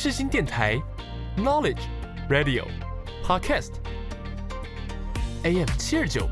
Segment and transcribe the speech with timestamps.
[0.00, 0.80] 世新电台
[1.36, 1.80] ，Knowledge
[2.30, 2.62] Radio
[3.24, 3.66] Podcast，AM
[5.76, 6.24] 七二九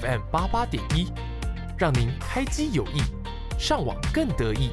[0.00, 1.12] ，FM 八八点一，
[1.76, 3.02] 让您开机有益，
[3.58, 4.70] 上网更得意。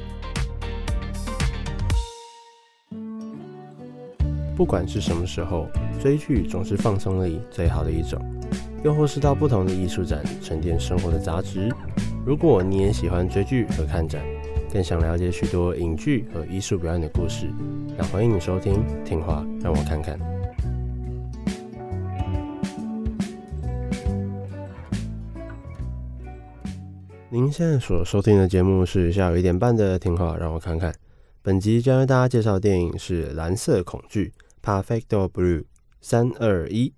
[4.56, 5.68] 不管是什么时候，
[6.00, 8.18] 追剧总是放松力最好的一种，
[8.82, 11.70] 又或是到不同的艺术展沉淀生活的杂质。
[12.24, 14.24] 如果你也喜欢追剧和看展，
[14.72, 17.52] 更想了解许多影剧和艺术表演的故事，
[18.04, 18.74] 欢迎你收听
[19.04, 20.18] 《听话让我看看》。
[27.28, 30.92] 您现在所收听的节目是下午一点半的《听话让我看看》，
[31.42, 34.32] 本集将为大家介绍的电影是《蓝色恐惧》
[34.82, 35.64] （Perfect Blue）。
[36.00, 36.92] 三二一。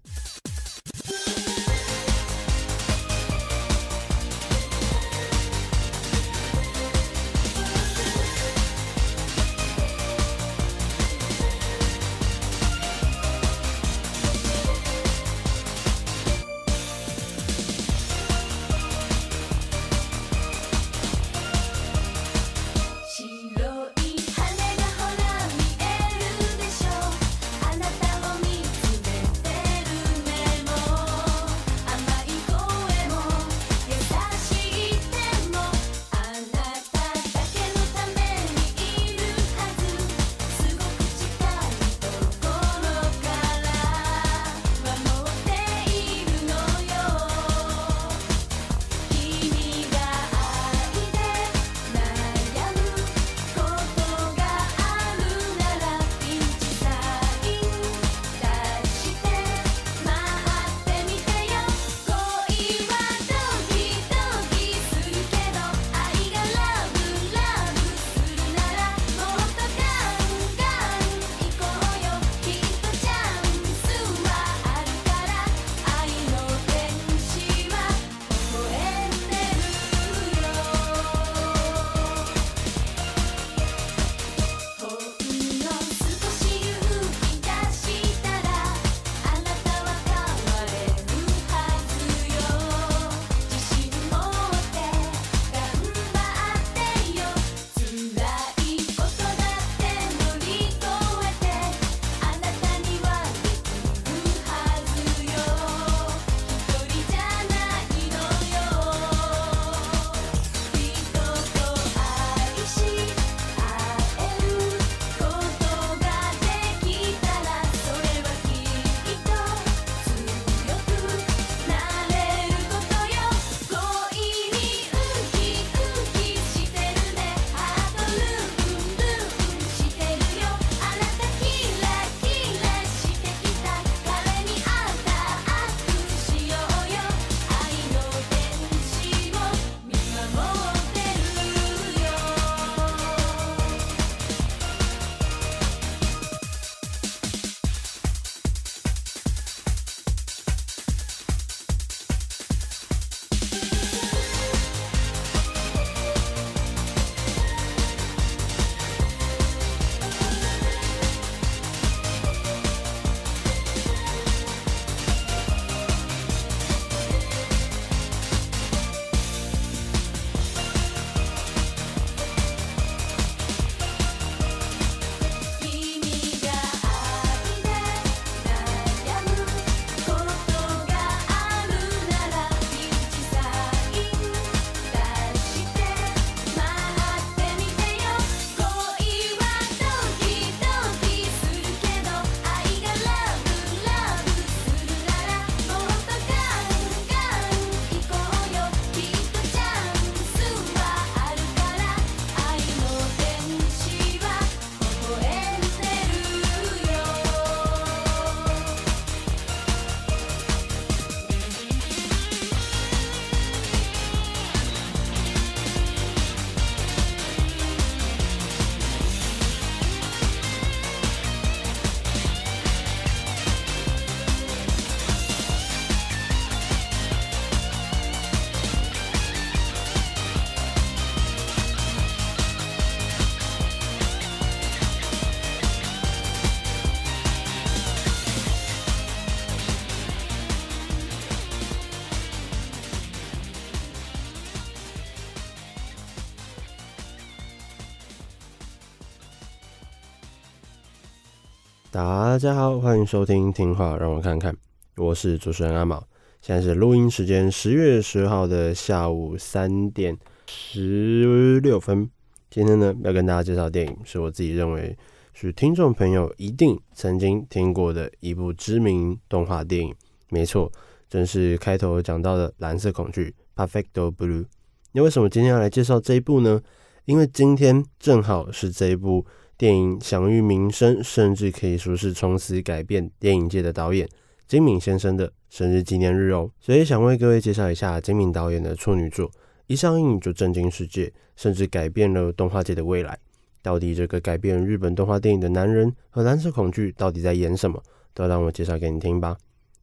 [252.05, 254.53] 大家好，欢迎收听听话让我看看，
[254.97, 256.03] 我是主持人阿毛。
[256.41, 260.19] 现在是录音时间，十月十号的下午三点
[260.49, 262.11] 十六分。
[262.51, 264.99] 今天呢，要跟大家介绍电影，是我自己认为
[265.33, 269.95] 是听众朋友一定曾经听过的一部知名动画电影。
[270.29, 270.73] 没错，
[271.09, 273.33] 正是开头讲到的《蓝色恐惧》
[273.65, 274.47] （Perfecto Blue）。
[274.91, 276.61] 那为什么今天要来介绍这一部呢？
[277.05, 279.25] 因为今天正好是这一部。
[279.57, 284.09] 电影享誉名声，甚至可以说是从此改变电影界的导演
[284.49, 286.51] 金敏先生的生日纪念日哦。
[286.61, 289.31] 所以想为各位介绍一下金敏导演的处女作，
[289.67, 293.19] 一上映就震惊世界，甚至改变了动画界的未来。
[293.63, 297.81] 到底这个改变日本动画电影的男人和蓝色恐惧到底在演什么？
[298.13, 299.37] 都让我介绍给你听吧。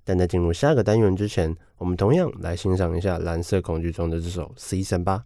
[0.04, 5.24] 但在进入下个单元之前，我们同样来欣赏一下蓝色恐惧中的这首 Season 吧。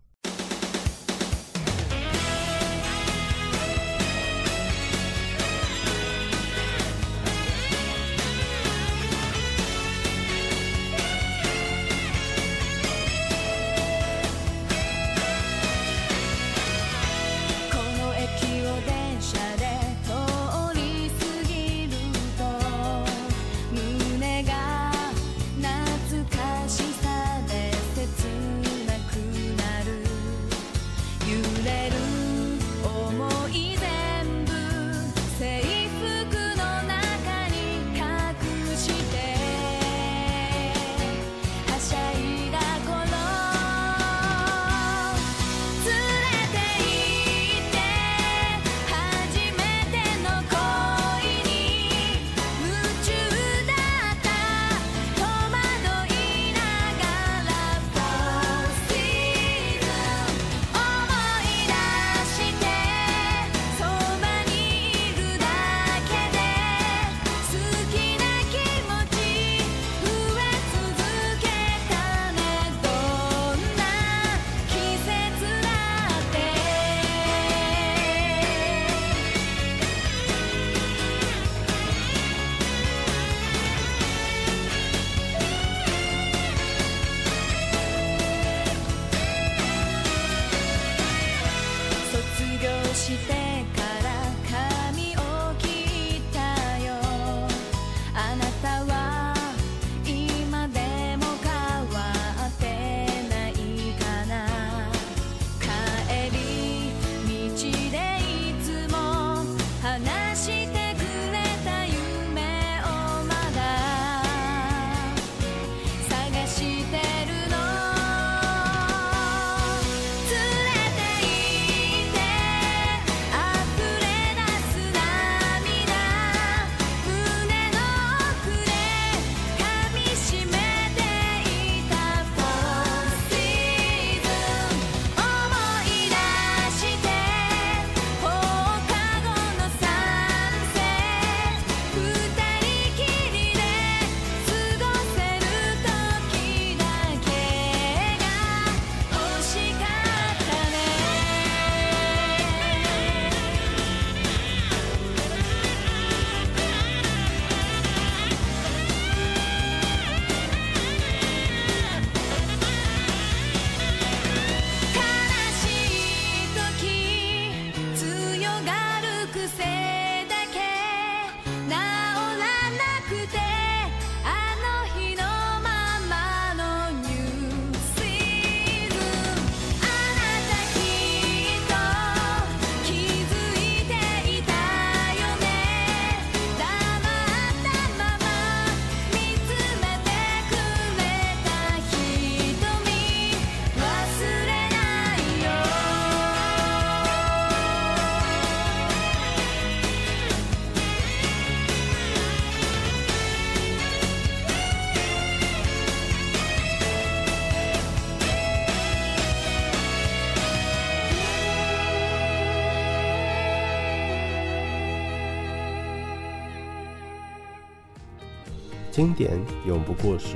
[218.93, 219.31] 经典
[219.65, 220.35] 永不过时，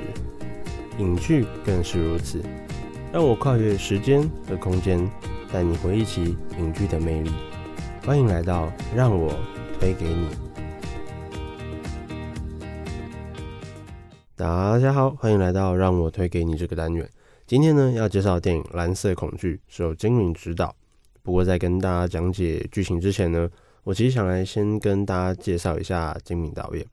[0.98, 2.42] 影剧更是如此。
[3.12, 5.08] 让我跨越时间和空间，
[5.52, 7.30] 带你回忆起影剧的魅力。
[8.04, 9.32] 欢迎来到让我
[9.78, 10.28] 推给你。
[14.34, 17.08] 大家好，欢迎来到让我推给你这个单元。
[17.46, 20.74] 今天呢，要介绍的电影《蓝色恐惧》，是由金敏执导。
[21.22, 23.48] 不过在跟大家讲解剧情之前呢，
[23.84, 26.84] 我其实想来先跟大家介绍一下金敏导演。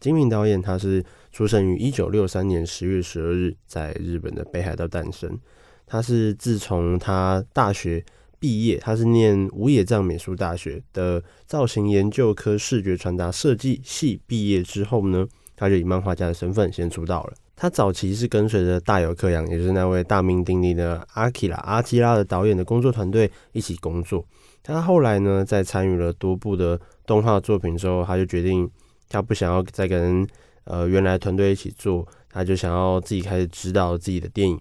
[0.00, 5.38] 金敏导演他是出生于一九六三年十月十二日，在日本的北海道诞生。
[5.86, 8.02] 他是自从他大学
[8.38, 17.34] 毕业，他是念五野藏美术大学的造型研究科视觉传达设计系毕业之后呢，他就以漫画家的身份先出道了。
[17.54, 24.24] 他早期是跟随着大友克洋，也就是那位大名鼎鼎的阿基拉阿基拉的导演的工作团队一起工作。
[24.62, 28.70] 他后来呢，在参与了多部的动画作品之后，他就决定
[29.10, 30.26] 他不想要再跟
[30.64, 34.58] 呃原来团队一起做，他就想要自己开始指导自己的电影。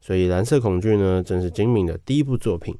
[0.00, 2.76] 所以《蓝色恐惧》呢，正是金敏的第一部作品。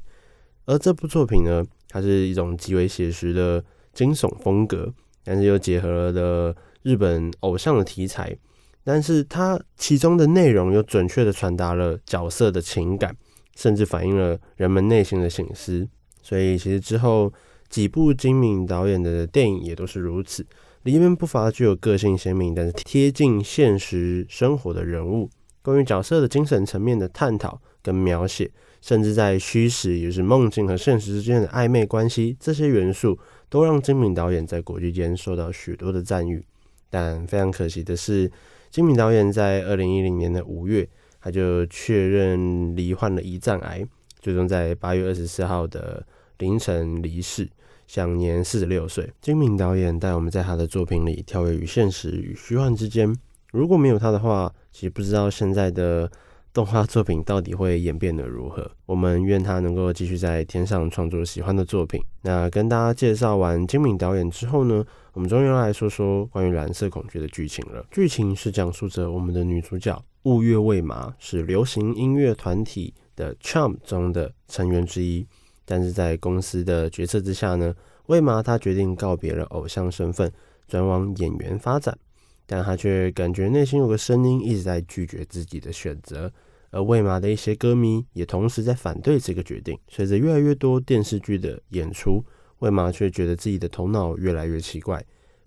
[0.64, 3.64] 而这部作品呢，它是一种极为写实的
[3.94, 4.92] 惊悚风格，
[5.24, 8.36] 但是又结合了日本偶像的题材。
[8.84, 13.16] 但是它其中的内容又准确的传达了角色的情感，
[13.54, 15.88] 甚至反映了人们内心的醒思。
[16.20, 17.32] 所以其实之后
[17.68, 20.44] 几部金敏导演的电影也都是如此，
[20.82, 25.30] 里面不乏具有个性鲜明，但是贴近现实生活的人物，
[25.62, 33.16] 关于角色的精神层面的探讨跟描写，甚至在虚实也就是梦境和现实之间的暧昧关系，这些元素
[33.48, 36.44] 都让金敏导演在国际间受到许多的赞誉。
[36.90, 38.28] 但非常可惜的是，
[38.68, 40.88] 金敏导演在二零一零年的五月，
[41.20, 43.86] 他就确认罹患了胰脏癌，
[44.18, 46.04] 最终在八月二十四号的
[46.38, 47.48] 凌晨离世，
[47.92, 49.12] 享年四十六岁。
[49.20, 53.14] 金敏导演带我们在他的作品里跳跃于现实与虚幻之间，
[53.52, 56.10] 如果没有他的话，其实不知道现在的。
[56.54, 58.70] 动画作品到底会演变得如何？
[58.84, 61.98] 我们愿他能够继续在天上创作喜欢的作品。
[62.20, 64.84] 那跟大家介绍完金敏导演之后呢，
[65.14, 67.82] 我们终于要来说说关于《蓝色恐惧》的剧情了。
[67.90, 75.26] 剧情是讲述着我们的女主角雾月未麻是流行音乐团体的 CHUM 中的成员之一，
[75.64, 77.74] 但是在公司的决策之下呢，
[78.06, 80.32] 未麻他决定告别了偶像身份，
[80.68, 81.96] 转往演员发展。
[82.44, 86.30] 但他却感觉内心有个声音一直在拒绝自己的选择，
[86.70, 89.78] 而未麻的一些歌迷也同时在反对这个决定。
[89.88, 92.22] 随着越来越多电视剧的演出，
[92.58, 95.02] 未麻却觉得自己的头脑越来越奇怪。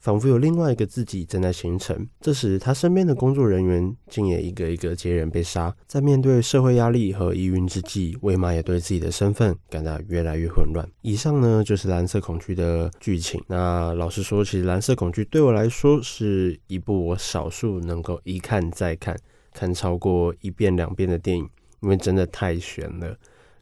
[0.05, 2.07] 仿佛有另外一个自己正在形成。
[2.21, 5.75] 这时，他身边的工作人员竟也一个一个接连被杀。
[5.88, 10.88] 在面对社会压力和疑云之际，未麻也对自己的身份感到越来越混乱。
[11.01, 13.43] 以上呢，就是《蓝色恐惧》的剧情。
[13.47, 19.17] 那老实说，其实《蓝色恐惧》对我来说是一部我少数能够一看再看、
[19.55, 21.50] 看超过一遍两遍的电影，
[21.81, 23.17] 因为真的太悬了。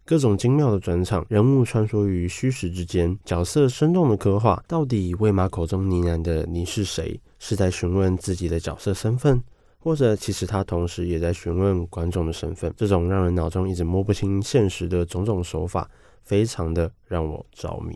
[0.05, 4.61] 各种精妙的转场，人物穿梭于虚实之间，角色生动的刻画。
[4.67, 9.41] 到底魏玛口中呢喃的“你是谁”，是在询问自己的角色身份，
[9.79, 12.73] 或者其实他同时也在询问观众的身份？
[12.75, 15.89] 这种让人脑中一直摸不清现实的种种手法，
[16.21, 17.95] 非常的让我着迷。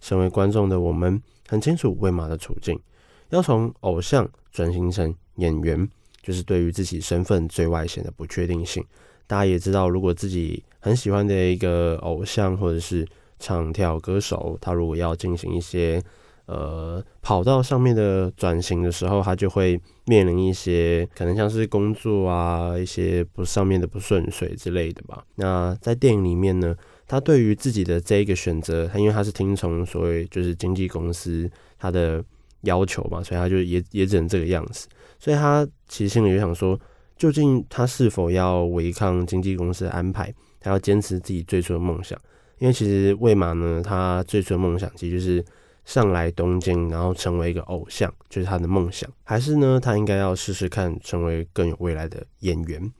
[0.00, 2.78] 身为观众的我们，很清楚魏玛的处境，
[3.30, 5.88] 要从偶像转型成演员，
[6.22, 8.84] 就是对于自己身份最外显的不确定性。
[9.26, 13.06] 大家也知道，如果自己很喜欢的一个偶像或者是
[13.38, 16.02] 唱跳歌手，他如果要进行一些
[16.46, 25.24] 呃跑道上面的转型的时候，他就会面临一些可能像是工作啊一些不上面的不顺遂之类的吧。
[25.36, 26.74] 那在电影里面呢，
[27.06, 32.24] 他对于自己的这一个选择，他因为他是听从所谓就是经纪公司他的
[32.62, 34.88] 要求嘛，所以他就也也只能这个样子。
[35.18, 36.78] 所以他其实心里就想说。
[37.18, 40.32] 究竟他是否要违抗经纪公司的安排？
[40.68, 42.18] 要坚持自己最初的梦想？
[42.58, 45.44] 因为其实未麻呢，他最初的梦想其实就是
[45.84, 49.08] 上来东京，然后成为一个偶像，就是他的梦想。
[49.24, 52.92] 还是呢，他应该要试试看成为更有未来的演员？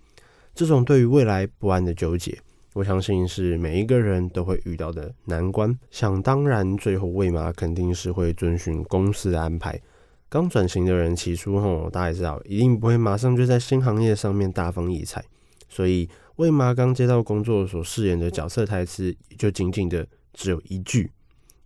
[0.55, 2.39] 这种对于未来不安的纠结，
[2.73, 5.77] 我相信是每一个人都会遇到的难关。
[5.91, 9.81] 想当然，最后未麻肯定是会遵循公司的安排。
[10.29, 15.25] 刚转型的人，起初吼，大家也知道，一定不会马上就在新行业上面大放异彩。
[15.69, 21.11] 所以，魏麻刚接到工作所饰演的角色台词，就仅仅的只有一句，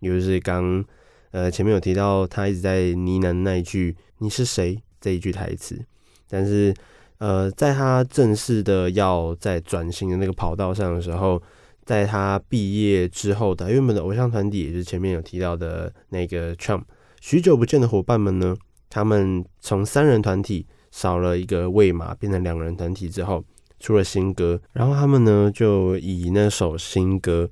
[0.01, 0.85] 也就是刚
[1.31, 5.83] 呃前面有提到他一直在呢喃那一句“你是谁”这一句台词。
[6.29, 6.75] 但是，
[7.19, 11.41] 呃，在他正式的要在转型的那个跑道上的时候，
[11.85, 16.83] 在他毕业之后的原本的偶像团体，也就是前面有提到的那个 CHUM。
[17.21, 18.57] 许久不见的伙伴们呢，
[18.89, 23.45] 他们从三人团体少了一个未麻，变成两人团体之后，
[23.83, 27.51] 出了新歌，然后他们呢就以那首新歌，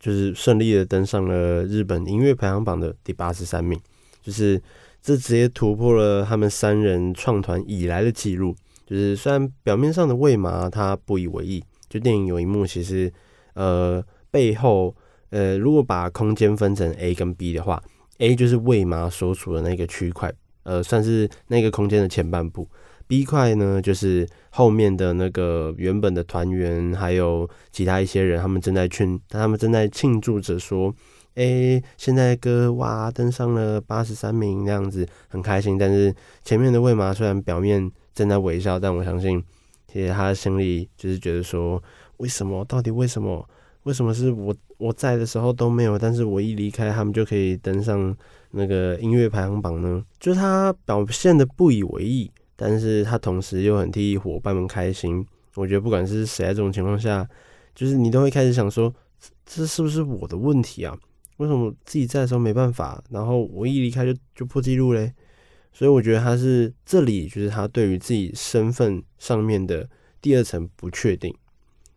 [0.00, 3.78] 就是顺利的登上了日本音乐排行榜的第八十三名，
[4.20, 4.60] 就是
[5.00, 8.54] 这直接突破了他们三人创团以来的记录。
[8.84, 13.12] 就是虽然表面上的未麻他不以为意，就电影有一幕其实
[13.54, 14.92] 呃背后
[15.30, 17.80] 呃如果把空间分成 A 跟 B 的话。
[18.22, 20.30] A 就是魏麻所处的那个区块，
[20.64, 22.68] 呃，算是那个空间的前半部。
[23.10, 30.94] B 块呢，就是后面的那个原本的团员，还有其他一些人，他们正在庆，他们正在庆祝着，说
[31.34, 36.14] ：“哎、现在哥哇登上了八十三名，那样子很开心。”但是
[36.44, 39.42] 前面的魏麻虽然表面正在微笑，但我相信，
[39.92, 41.82] 其实他心里就是觉得说
[42.18, 42.64] ：“为什么？
[42.66, 43.44] 到底为什么？
[43.82, 48.16] 为什么是我我在的时候都没有，但是我一离开，他们就可以登上
[48.52, 52.30] 那个音乐排行榜呢？”就是他表现的不以为意。
[52.62, 57.26] 但是他同时又很替伙伴们开心，我觉得不管是谁在这种情况下，
[57.74, 58.94] 就是你都会开始想说，
[59.46, 60.94] 这是不是我的问题啊？
[61.38, 65.14] 为什么自己在的时候没办法，然后我一离开就就破纪录嘞？
[65.72, 69.88] 所以我觉得他是这里就是他对于自己身份上面的
[70.20, 71.34] 第二层不确定，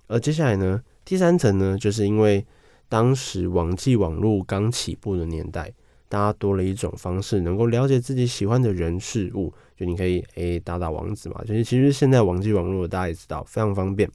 [0.08, 2.46] 而接下来呢，第三层呢，就是因为
[2.88, 5.74] 当时网际网络刚起步的年代。
[6.14, 14.08] 大家多了一种方式，能够了解自己喜欢的人事物，就你可以诶、打打网址嘛，就是其实现在网际网络大家也知道非常方便。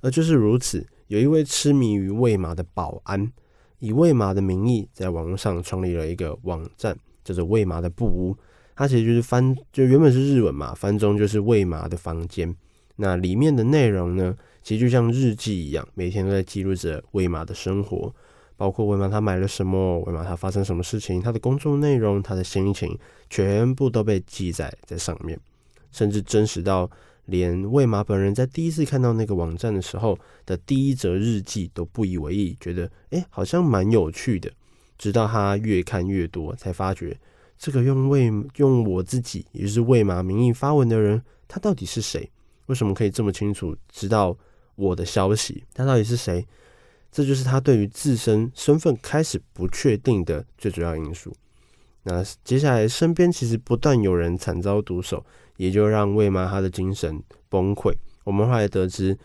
[0.00, 3.32] 而就是如此，有一位痴迷于魏麻的保安，
[3.80, 8.36] 以魏麻的名义在网络上创立了一个网站，叫做魏麻的布屋。
[8.76, 12.54] 它其实就是翻，就原本是日文嘛，翻中就是魏麻的房间。
[12.94, 18.14] 那里面的内容呢，其实就像日记一样，每天都在记录着魏麻的生活。
[18.56, 25.38] 包括魏玛他买了什么，魏玛他发生什么事情，他的工作内容，他的心情，全部都被记载在上面，
[25.90, 26.90] 甚至真实到
[27.26, 34.50] 连魏麻本人在第一次看到那个网站的时候的第一则日记都不以为意，觉得哎、好像蛮有趣的。
[34.96, 37.18] 直到他越看越多，才发觉
[37.58, 42.30] 这个用魏用我自己也就是魏麻名义发文的人，他到底是谁？
[42.66, 44.36] 为什么可以这么清楚知道
[44.76, 45.64] 我的消息？
[45.74, 46.46] 他到底是谁？
[47.14, 51.32] 这就是他对于自身身份开始不确定的最主要因素。
[52.02, 55.24] 那接下来身边其实不断有人惨遭毒手，
[55.56, 57.94] 也就让魏麻他的精神崩溃。
[58.24, 59.16] 我们后来得知，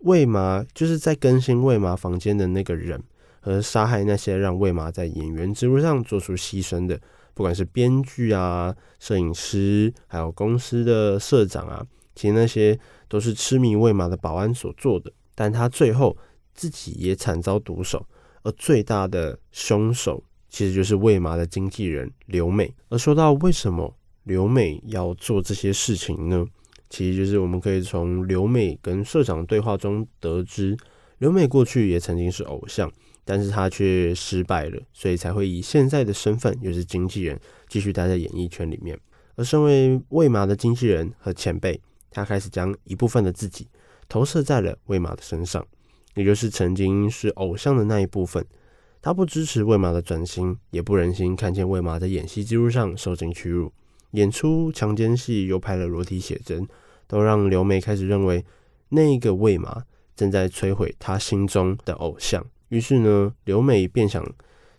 [0.00, 2.98] 魏麻就是在更新魏麻房间的那个人，
[3.40, 6.98] 和杀害那些让魏麻在演员职务上做出牺牲的，
[7.34, 15.12] 不管是编剧啊、摄影师，还有公司的社长啊，其实那些都是痴迷魏麻的保安所做的。
[15.34, 16.16] 但他最后。
[16.60, 18.06] 自己也惨遭毒手，
[18.42, 22.70] 而最大的凶手其实就是魏麻的经纪人刘美。
[22.90, 26.46] 而说到为什么刘美要做这些事情呢？
[26.90, 30.76] 其实就是我们可以从刘美跟社长对话中得知，
[31.16, 32.92] 刘美过去也曾经是偶像，
[33.24, 39.00] 但是她却失败了，所以才会以现在的身份，又是经纪人，继续待在演艺圈里面。
[39.36, 43.66] 而身为魏麻的经纪人和前辈，他开始将一部分的自己
[44.10, 45.66] 投射在了魏麻的身上。
[46.14, 48.44] 也就是曾经是偶像的那一部分，
[49.00, 53.72] 他不支持魏玛的转型，也不忍心看见魏玛在演戏之路上受尽屈辱，
[54.12, 56.66] 演出强奸戏又拍了裸体写真，
[57.06, 58.44] 都让刘美开始认为
[58.88, 59.84] 那个魏玛
[60.16, 62.44] 正在摧毁他心中的偶像。
[62.68, 64.24] 于是呢，刘美便想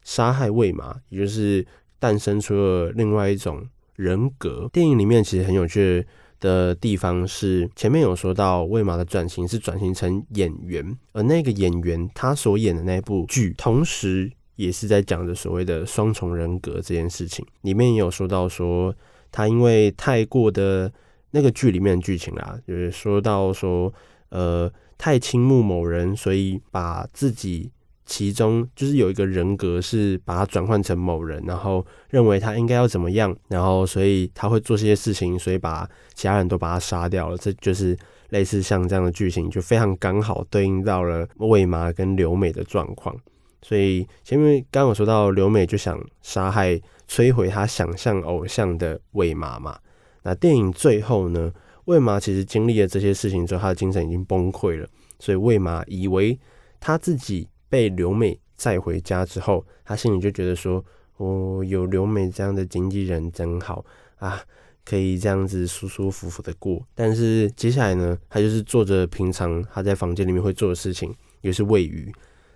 [0.04, 1.66] 杀害魏玛，也就是
[1.98, 4.70] 诞生出了另外一种人格。
[4.72, 6.06] 电影里面其实很有趣
[6.42, 17.46] 的地方是，前面有说到魏麻的转型是转型成演员，而那个演员他所演的那部剧，同时也是在讲着所谓的双重人格这件事情。
[17.62, 18.94] 里面也有说到说，
[19.32, 20.92] 他因为太过的
[21.30, 23.94] 那个剧里面的剧情啦，就是说到说，
[24.28, 27.72] 呃，太倾慕某人，所以把自己。
[28.12, 37.38] 其中就是有一个人格是把他转换成某人，然后认为他应该要怎么样，然后所以他会做这些事情，所以把其他人都把他杀掉了。
[37.38, 37.98] 这就是
[38.32, 43.16] 类似像这样的剧情，就非常刚好对应到了魏麻跟刘美的状况。
[43.62, 49.80] 所以前面刚刚有说到刘美就想杀害、摧毁他想象偶像的魏麻嘛。
[50.24, 51.50] 那电影最后呢，
[51.86, 54.86] 魏麻其实经历了这些事情之后，他的精神已经崩溃了，
[55.18, 56.38] 所以魏麻以为
[56.82, 57.48] 他自己。
[57.72, 60.84] 被刘美载回家之后，他心里就觉得说
[61.16, 63.86] ：“哦，有刘美这样的经纪人真好
[64.18, 64.44] 啊，
[64.84, 72.12] 可以这样子舒舒服服的过。”但是接下来呢，他就是做着平常他在房间里面会做的事情，也是喂鱼。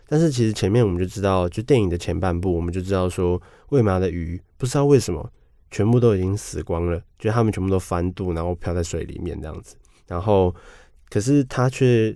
[0.05, 5.31] 但是其实前面我们就知道，就电影的前半部，我们就知道说，魏麻的鱼不知道为什么
[5.71, 9.77] 全部都已经死光了，就他们全部都翻肚，然后漂在水里面这样子。
[10.07, 10.53] 然后，
[11.09, 12.13] 可是他却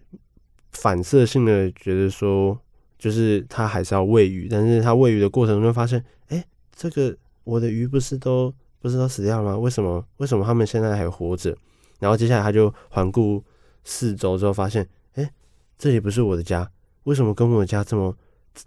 [0.74, 2.60] 反射性的觉得说。
[3.00, 9.58] 就是他还是要喂鱼，但是他喂鱼的过程中发现，哎、这个我的鱼不是都不是都死掉了吗？
[9.58, 11.58] 为什么为什么他们现在还活着？
[12.00, 13.44] 然后接下来他就环顾
[13.84, 15.32] 四周之后发现，哎、
[15.78, 16.70] 这里不是我的家，
[17.06, 18.16] 为什么跟我家这么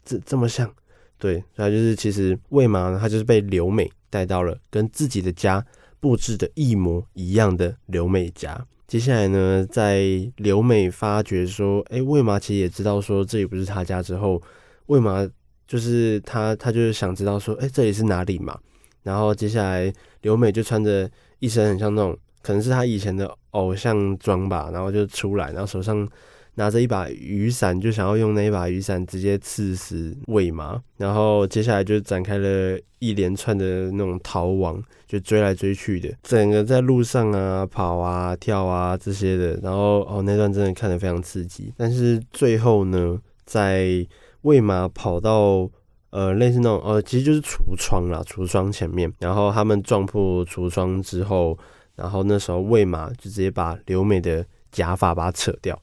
[0.04, 0.68] 这这么像？
[1.18, 5.64] 对，他就是其实魏麻呢，他就是被留美带到了跟自己的家
[6.00, 8.66] 布置的一模一样的留美家。
[8.86, 10.02] 接下来呢，在
[10.36, 14.40] 留美发觉说，哎、欸，魏麻其实也知道说这里不是他家之后，
[14.86, 15.26] 魏麻
[15.66, 18.58] 就是他，他就是想知道说，哎、这里是哪里嘛？
[19.02, 26.08] 然后接下来留美就穿着一身很像那种，可能是他以前的偶像装吧，然后就出来，然后手上。
[26.54, 44.06] 拿着一把雨伞，就想要用那一把雨伞直接刺死魏麻，然后接下来就展开了一连串的那种逃亡，就追来追去的，整个在路上啊跑啊跳啊这些的，然后哦那段真的看得非常刺激，但是最后呢，在
[44.42, 45.68] 魏麻跑到
[46.10, 51.58] 呃类似那种呃其实就是橱窗啦，橱窗前面，然后他们撞破橱窗之后，
[51.96, 55.81] 然后那时候魏麻就直接把刘美的假发把它扯掉。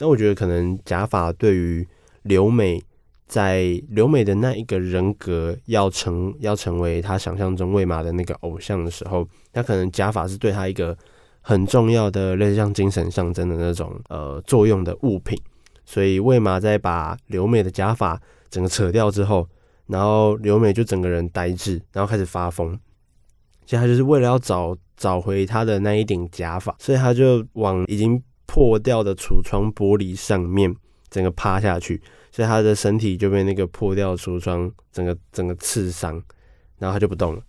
[0.00, 1.86] 那我觉得可能假发对于
[2.22, 2.82] 留美，
[3.26, 10.96] 在留美的那一个人格要成要成为他想象中魏麻的那个偶像的时候，他可能假发是对他一个
[11.42, 15.38] 很重要的类似像精神象征的那种呃作用的物品。
[15.84, 19.46] 所以魏麻在把留美的假发整个扯掉之后，
[19.86, 22.78] 然后留美就整个人呆滞，然后开始发疯。
[23.66, 28.22] 其实他就是为了要找找回他的那一顶假发，所以他就往已经。
[28.52, 30.74] 破掉的橱窗玻璃上面，
[31.08, 36.20] 整个趴下去，所以他的身体就被那个破掉橱窗整个整个刺伤，
[36.80, 37.40] 然后他就不动了。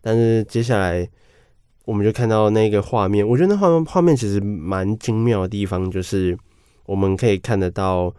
[0.00, 1.08] 但是接下来
[1.84, 6.36] 我们就看到那个画面，我觉得那画面画面其实蛮精妙的地方，就是
[6.86, 8.12] 我们可以看得到，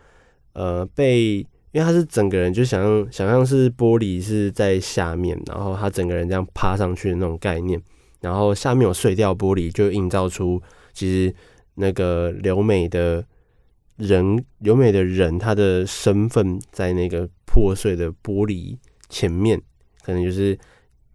[0.53, 1.39] 呃，被
[1.73, 7.81] 因为他是整个人就想象想象是玻璃是在下面，然后他整个人这样趴上去的那种概念，
[8.21, 10.61] 然后下面有碎掉玻璃，就营造出
[10.93, 11.35] 其实。
[11.79, 13.25] 那个留美的
[13.95, 18.77] 人，留美的人，他的身份在那个破碎的玻璃
[19.09, 19.59] 前面，
[20.03, 20.57] 可能就是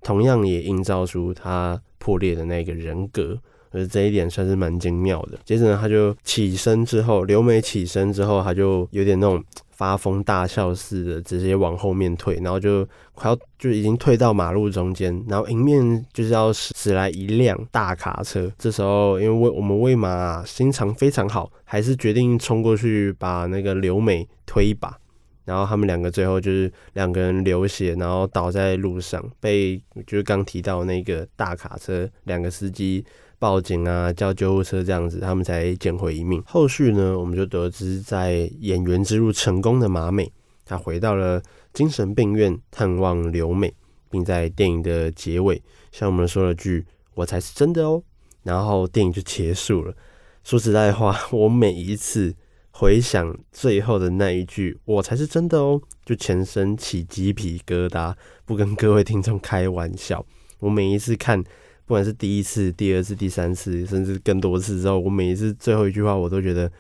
[0.03, 3.39] 同样也映照出他破裂的那个人格，
[3.71, 5.39] 而这一点算是蛮精妙的。
[5.45, 9.45] 接着呢，他就起身之后，留美起身之后，他就有点那种。
[9.77, 18.51] 发疯大笑似的，直接往后面退，然后就快要就已经退到马路中间，然后迎面就是要驶来一辆大卡车。
[18.59, 24.97] 这时候，因为我们魏麻心肠非常好，还是决定冲过去把那个柳美推一把。
[25.45, 33.05] 然后他们两个最后就是两个人流血，然后倒在路上，被就是刚提到那个大卡车两个司机。
[33.39, 36.43] 报警啊，叫救护车这样子，他们才捡回一命。
[36.47, 40.33] 后续呢，我们就得知，在演员之路成功的马美，
[40.65, 41.43] 她回到了
[41.73, 43.75] 精神病院探望柳美，
[44.11, 48.03] 并在电影的结尾向我们说了句“我才是真的哦”，
[48.45, 49.95] 然后电影就结束了。
[50.43, 52.35] 说实在话，我每一次
[52.71, 60.25] 回想最后的那一句“我才是真的哦”，就全身起鸡皮疙瘩，不跟各位听众开玩笑。
[60.61, 61.45] 我每一次看。
[61.87, 66.71] 不管是第一次、第二次、第三次，甚至更多次之后，我每一次最后一句话，我都觉得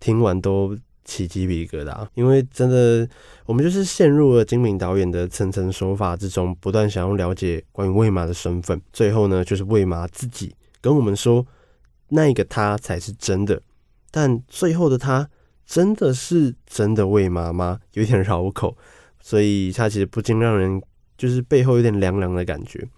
[0.00, 2.06] 听完都起鸡皮疙瘩。
[2.14, 3.08] 因为真的，
[3.46, 8.80] 我们就是陷入了金敏导演的层层手法之中，不断想要了解关于魏麻的身份。
[8.92, 11.46] 最后呢，就是魏麻自己跟我们说，
[12.08, 13.62] 那个他才是真的。
[14.10, 15.28] 但最后的他，
[15.64, 17.78] 真的是真的魏麻吗？
[17.92, 18.76] 有点绕口，
[19.20, 20.82] 所以他其实不禁让人
[21.16, 22.88] 就是背后有点凉凉的感觉。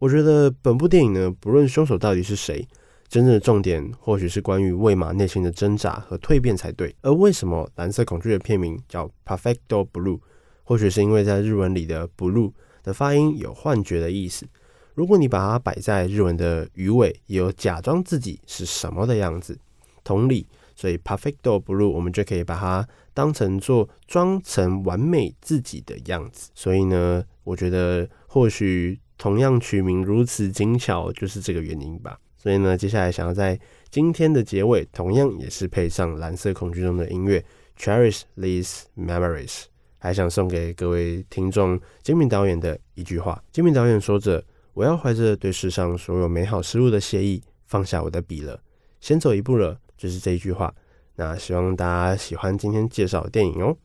[0.00, 2.66] 我觉得本部电影呢，不论凶手到底是谁，
[3.06, 6.96] 真正的重点或许是关于魏麻内心的挣扎和蜕变才对。
[7.02, 10.18] 而为什么蓝色恐惧的片名叫 Perfecto Blue，
[10.64, 12.50] 或许是因为在日文里的 blue
[12.82, 14.46] 的发音有幻觉的意思。
[14.94, 19.58] 如果你把它摆在日文的鱼尾，也有假装自己是什么的样子。
[20.02, 26.50] 同理，所以 Perfecto Blue 我们就可以把它当成做装成完美自己的样子。
[26.54, 28.98] 所以呢，我觉得或许。
[29.20, 32.18] 同样取名如此精巧，就是这个原因吧。
[32.38, 37.44] 所以呢，接下来想要在今天的结尾，同样也是配上蓝色恐惧中的音乐
[37.78, 39.64] ，Cherish these memories。
[39.98, 48.58] 还想送给各位听众今敏导演的一句话：今敏导演说着，我要怀着对世上所有美好事物的谢意，放下我的笔了，
[49.02, 49.78] 先走一步了。
[49.98, 50.74] 就是这一句话。
[51.16, 53.76] 那希望大家喜欢今天介绍的电影哦。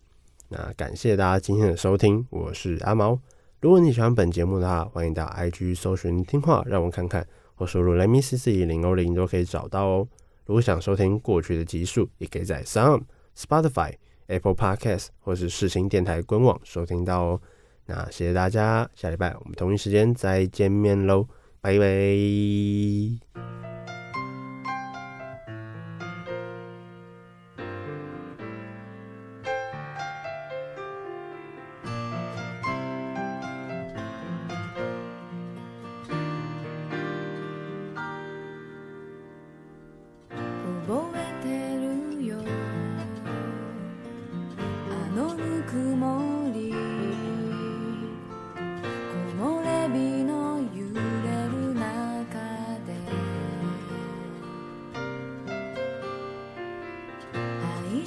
[0.48, 3.20] 那感谢大家今天的收听，我是阿毛。
[3.66, 7.26] 如果你喜欢本节目的话，欢迎到 IG 搜寻听话，让我看看，
[7.56, 10.08] 或输入 LetMeCC 零二零都可以找到哦。
[10.46, 13.94] 如果想收听过去的集数，也可以在 Sound、Spotify、
[14.28, 17.42] Apple Podcast 或是世新电台官网收听到哦。
[17.88, 21.28] 那谢谢大家，下礼拜我们同一时间再见面喽，
[21.60, 23.65] 拜拜。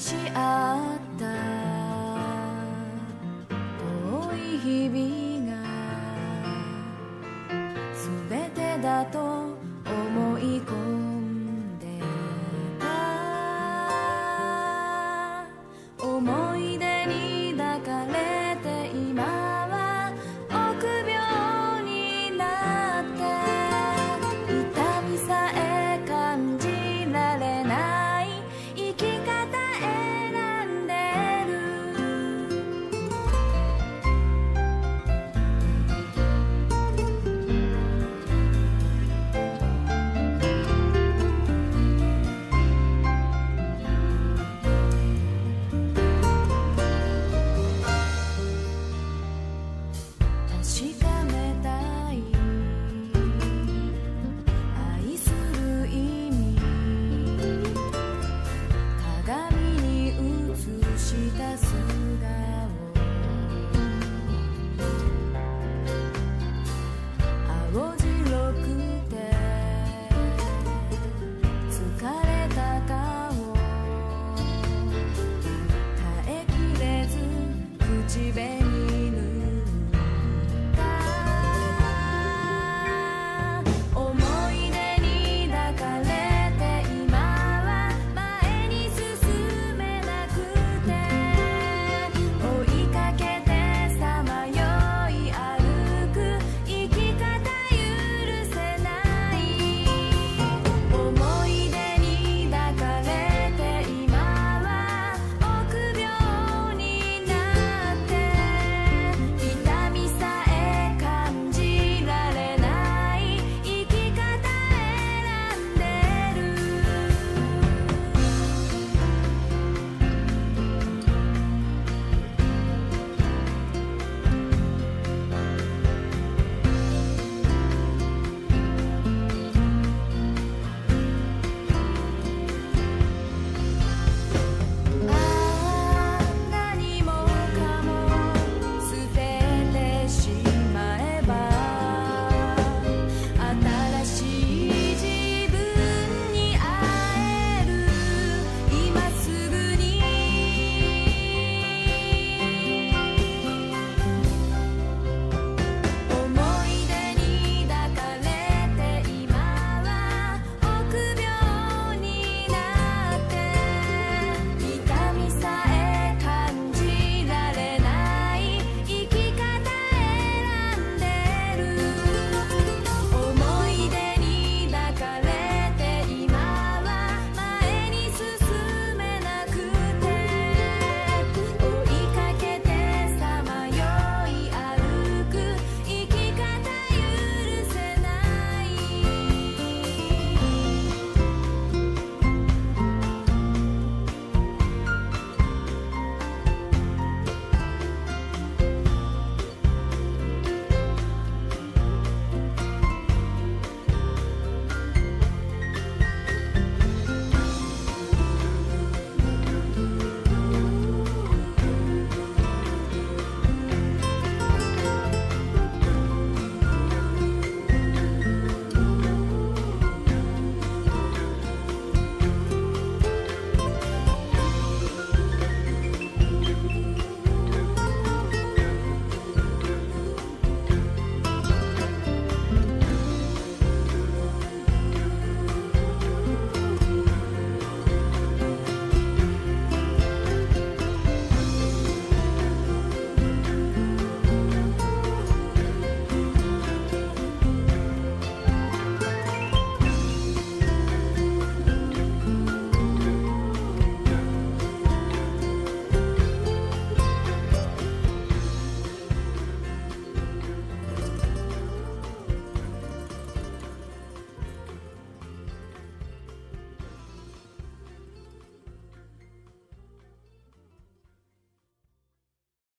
[0.09, 0.68] 幸せ